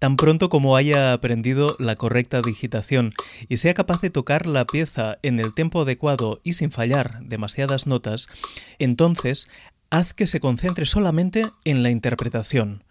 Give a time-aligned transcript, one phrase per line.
[0.00, 3.12] Tan pronto como haya aprendido la correcta digitación
[3.50, 7.86] y sea capaz de tocar la pieza en el tiempo adecuado y sin fallar demasiadas
[7.86, 8.26] notas,
[8.78, 9.50] entonces
[9.90, 12.82] haz que se concentre solamente en la interpretación.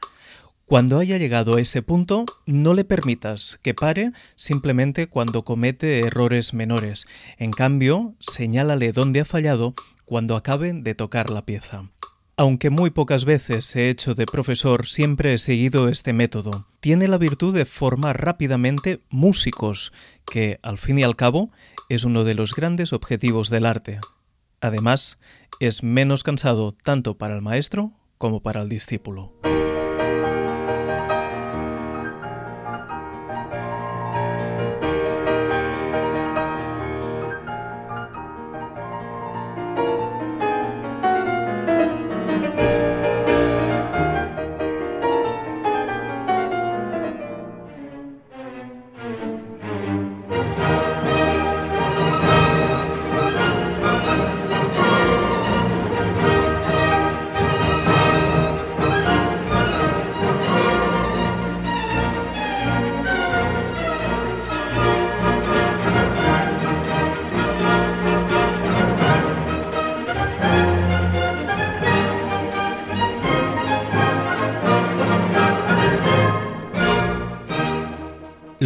[0.65, 6.53] Cuando haya llegado a ese punto, no le permitas que pare simplemente cuando comete errores
[6.53, 7.07] menores.
[7.39, 9.73] En cambio, señálale dónde ha fallado
[10.05, 11.89] cuando acabe de tocar la pieza.
[12.39, 16.67] Aunque muy pocas veces he hecho de profesor, siempre he seguido este método.
[16.79, 19.91] Tiene la virtud de formar rápidamente músicos,
[20.25, 21.51] que, al fin y al cabo,
[21.89, 23.99] es uno de los grandes objetivos del arte.
[24.61, 25.19] Además,
[25.59, 29.33] es menos cansado tanto para el maestro como para el discípulo.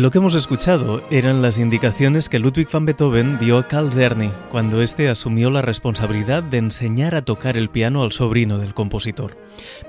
[0.04, 4.32] Lo que hemos escuchado eran las indicaciones que Ludwig van Beethoven dio a Carl Czerny
[4.52, 9.38] cuando éste asumió la responsabilidad de enseñar a tocar el piano al sobrino del compositor.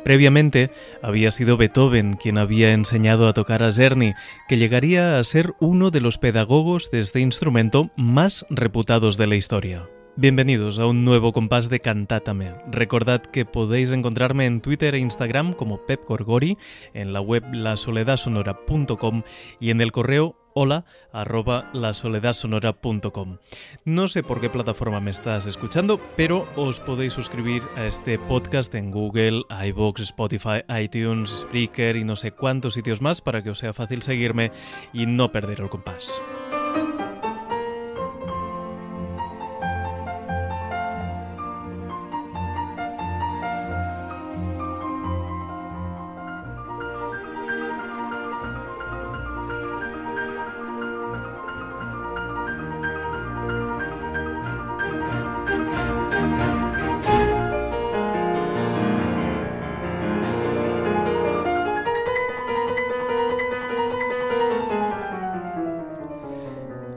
[0.04, 0.70] Previamente
[1.02, 4.14] había sido Beethoven quien había enseñado a tocar a Czerny,
[4.46, 9.34] que llegaría a ser uno de los pedagogos de este instrumento más reputados de la
[9.34, 9.88] historia.
[10.16, 12.54] Bienvenidos a un nuevo compás de Cantátame.
[12.70, 16.56] Recordad que podéis encontrarme en Twitter e Instagram como Pep Gorgori,
[16.92, 19.22] en la web lasoledadsonora.com
[19.58, 23.38] y en el correo hola arroba lasoledadsonora.com.
[23.84, 28.72] No sé por qué plataforma me estás escuchando, pero os podéis suscribir a este podcast
[28.76, 33.58] en Google, iVoox, Spotify, iTunes, Spreaker y no sé cuántos sitios más para que os
[33.58, 34.52] sea fácil seguirme
[34.92, 36.22] y no perder el compás.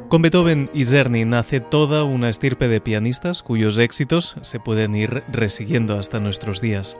[0.09, 5.23] Con Beethoven y Czerny nace toda una estirpe de pianistas cuyos éxitos se pueden ir
[5.28, 6.95] resiguiendo hasta nuestros días.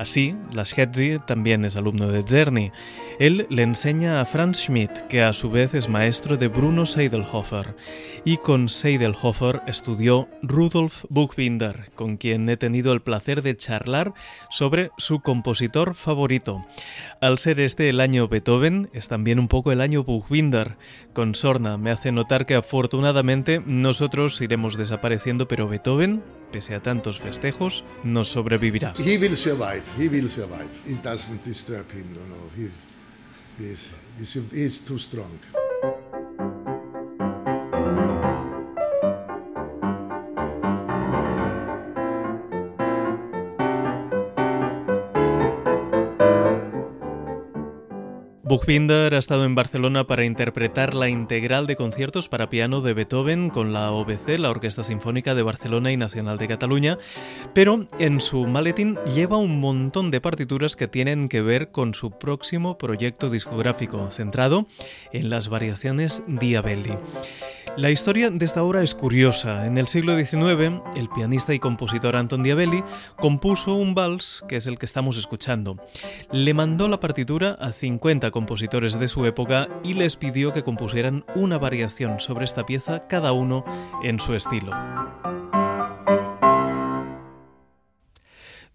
[0.00, 2.72] Así, Laschetzi también es alumno de Czerny.
[3.18, 7.76] Él le enseña a Franz Schmidt, que a su vez es maestro de Bruno Seidelhofer,
[8.24, 14.14] y con Seidelhofer estudió Rudolf Buchbinder, con quien he tenido el placer de charlar
[14.48, 16.64] sobre su compositor favorito.
[17.20, 20.78] Al ser este el año Beethoven, es también un poco el año Buchbinder.
[21.12, 27.20] Con Sorna me hace notar que afortunadamente nosotros iremos desapareciendo, pero Beethoven pese a tantos
[27.20, 28.94] festejos, nos sobrevivirá.
[28.98, 29.82] He will survive.
[29.96, 30.68] He will survive.
[30.86, 32.12] It doesn't disturb him.
[32.14, 32.36] No, no.
[32.56, 32.68] He,
[33.62, 33.90] he, is,
[34.20, 35.38] he too strong.
[48.50, 53.48] Buchbinder ha estado en Barcelona para interpretar la integral de conciertos para piano de Beethoven
[53.48, 56.98] con la OBC, la Orquesta Sinfónica de Barcelona y Nacional de Cataluña,
[57.54, 62.10] pero en su maletín lleva un montón de partituras que tienen que ver con su
[62.10, 64.66] próximo proyecto discográfico, centrado
[65.12, 66.94] en las variaciones Diabelli.
[67.76, 69.64] La historia de esta obra es curiosa.
[69.64, 72.82] En el siglo XIX, el pianista y compositor Anton Diabelli
[73.16, 75.76] compuso un vals, que es el que estamos escuchando.
[76.32, 81.24] Le mandó la partitura a 50 compositores de su época y les pidió que compusieran
[81.34, 83.64] una variación sobre esta pieza, cada uno
[84.02, 84.72] en su estilo.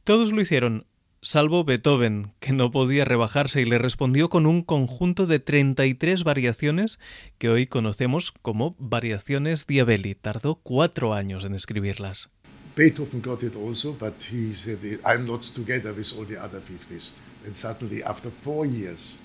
[0.03, 0.85] Todos lo hicieron,
[1.25, 6.99] salvo Beethoven, que no podía rebajarse y le respondió con un conjunto de 33 variaciones
[7.39, 10.13] que hoy conocemos como variaciones Diabelli.
[10.13, 12.29] Tardó cuatro años en escribirlas.
[12.75, 17.13] Beethoven got it also, but he said, I'm not together with all the other 50s.
[17.45, 19.15] And suddenly, after four years,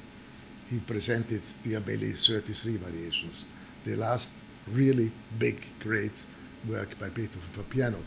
[0.70, 3.44] he presented Diabelli 33 variations,
[3.84, 4.32] the last
[4.72, 6.24] really big, great
[6.66, 7.98] work by Beethoven for piano.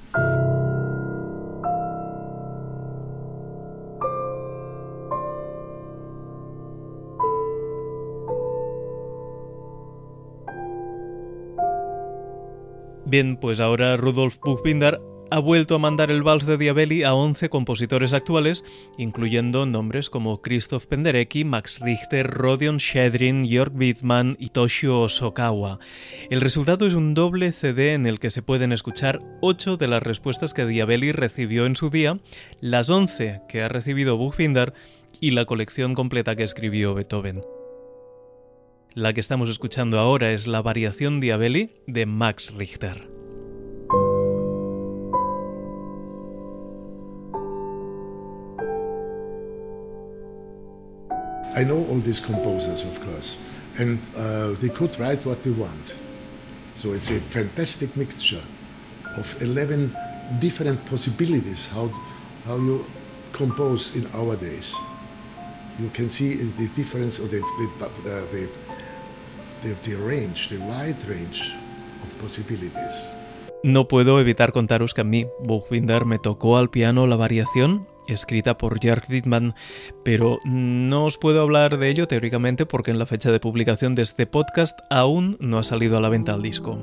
[13.14, 15.00] Bien, pues ahora Rudolf Buchbinder
[15.30, 18.64] ha vuelto a mandar el vals de Diabelli a 11 compositores actuales,
[18.98, 25.78] incluyendo nombres como Christoph Penderecki, Max Richter, Rodion Shedrin, Jörg Wittmann y Toshio Osokawa.
[26.32, 30.02] El resultado es un doble CD en el que se pueden escuchar 8 de las
[30.02, 32.18] respuestas que Diabelli recibió en su día,
[32.62, 34.74] las 11 que ha recibido Buchbinder
[35.22, 37.44] y la colección completa que escribió Beethoven.
[38.96, 43.10] La que estamos escuchando ahora es la variación Diabelli de Max Richter.
[51.56, 53.36] I know all these composers, of course,
[53.80, 55.96] and uh, they could write what they want.
[56.76, 58.44] So it's a fantastic mixture
[59.18, 59.96] of 11
[60.40, 61.90] different possibilities how,
[62.46, 62.86] how you
[63.32, 64.76] compose in our days.
[65.80, 68.50] You can see the difference of the, the, uh, the,
[69.64, 70.50] the, range
[72.02, 73.12] of possibilities.
[73.64, 78.58] No puedo evitar contaros que a mí, Buchbinder, me tocó al piano la variación escrita
[78.58, 79.56] por Jörg Dittmann,
[80.04, 84.02] pero no os puedo hablar de ello teóricamente porque en la fecha de publicación de
[84.02, 86.78] este podcast aún no ha salido a la venta el disco.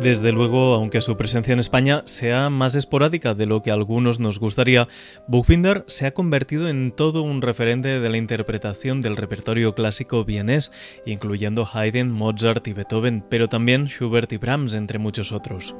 [0.00, 4.18] Desde luego, aunque su presencia en España sea más esporádica de lo que a algunos
[4.18, 4.88] nos gustaría,
[5.28, 10.72] Buchbinder se ha convertido en todo un referente de la interpretación del repertorio clásico vienés,
[11.06, 15.76] incluyendo Haydn, Mozart y Beethoven, pero también Schubert y Brahms, entre muchos otros.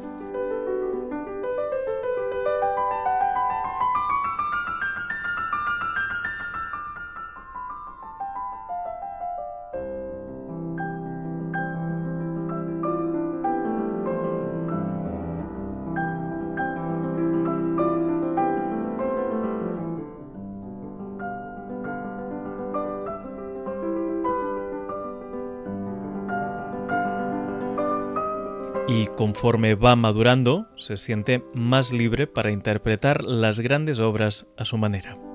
[28.93, 34.77] Y conforme va madurando se siente más libre para interpretar las grandes obras a su
[34.77, 35.32] manera.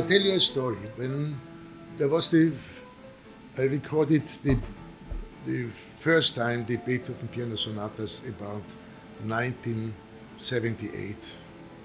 [0.00, 0.76] Tell you a story.
[0.96, 1.40] When
[1.96, 2.52] there was the,
[3.56, 4.58] I recorded the,
[5.46, 5.68] the
[6.00, 8.64] first time the Beethoven piano sonatas about
[9.22, 11.16] 1978.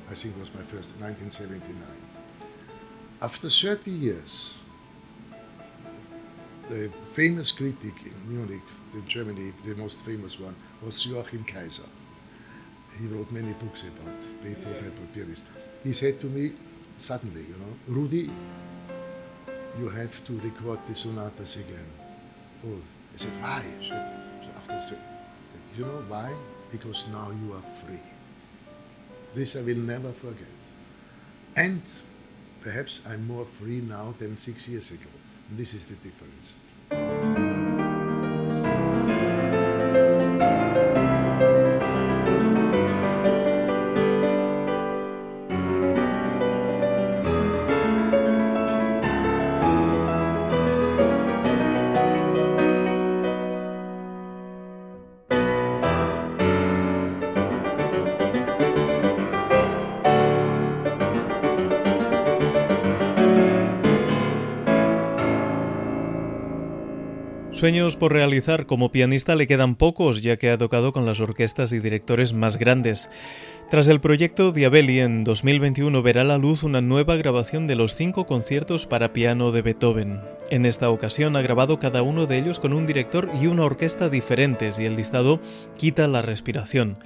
[0.09, 1.75] I think was my first, 1979.
[3.21, 4.55] After 30 years,
[6.67, 8.63] the famous critic in Munich,
[8.93, 11.83] in Germany, the most famous one, was Joachim Kaiser.
[12.99, 15.43] He wrote many books about Beethoven pianist.
[15.83, 16.53] He said to me,
[17.01, 18.29] suddenly, you know, Rudy,
[19.79, 21.85] you have to record the sonatas again.
[22.65, 22.79] Oh,
[23.13, 23.63] I said, why?
[23.81, 24.13] She Said,
[24.55, 24.97] after said,
[25.77, 26.33] you know why?
[26.71, 27.99] Because now you are free.
[29.33, 30.47] This I will never forget.
[31.55, 31.81] And
[32.61, 35.09] perhaps I'm more free now than six years ago.
[35.49, 36.53] And this is the difference.
[67.59, 71.73] Sueños por realizar como pianista le quedan pocos, ya que ha tocado con las orquestas
[71.73, 73.09] y directores más grandes.
[73.69, 78.25] Tras el proyecto Diabelli, en 2021 verá la luz una nueva grabación de los cinco
[78.25, 80.21] conciertos para piano de Beethoven.
[80.49, 84.09] En esta ocasión ha grabado cada uno de ellos con un director y una orquesta
[84.09, 85.39] diferentes y el listado
[85.77, 86.97] quita la respiración.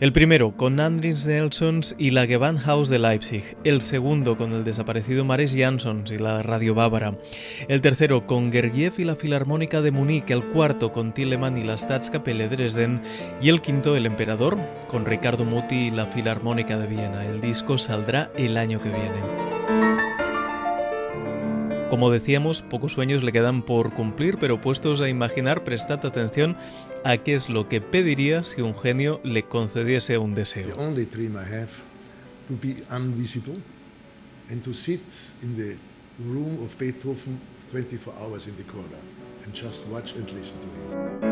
[0.00, 5.24] El primero con Andris Nelsons y la Gewandhaus de Leipzig, el segundo con el desaparecido
[5.24, 7.14] Maris Jansons y la Radio Bávara,
[7.68, 11.78] el tercero con Gergiev y la Filarmónica de Múnich, el cuarto con Tillemann y la
[11.78, 13.00] Staatskapelle de Dresden
[13.40, 14.58] y el quinto El Emperador
[14.88, 17.24] con Ricardo Muti y la Filarmónica de Viena.
[17.24, 19.50] El disco saldrá el año que viene.
[21.90, 26.56] Como decíamos, pocos sueños le quedan por cumplir, pero puestos a imaginar, prestad atención
[27.04, 30.68] a qué es lo que pediría si un genio le concediese un deseo.
[30.68, 31.70] The only dream I have
[32.48, 33.56] to be invisible
[34.50, 35.02] and to sit
[35.42, 35.76] in the
[36.24, 37.40] room of Beethoven
[37.70, 38.98] 24 hours in the corner
[39.44, 40.66] and just watch and listen to
[41.26, 41.29] him.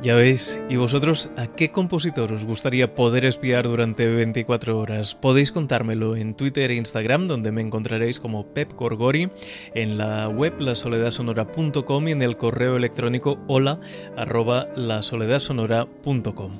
[0.00, 5.16] Ya veis, ¿y vosotros a qué compositor os gustaría poder espiar durante 24 horas?
[5.16, 9.28] Podéis contármelo en Twitter e Instagram, donde me encontraréis como Pep Gorgori,
[9.74, 13.80] en la web lasoledadsonora.com y en el correo electrónico hola
[14.16, 16.52] arroba lasoledadsonora.com.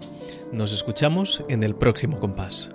[0.53, 2.73] Nos escuchamos en el próximo compás.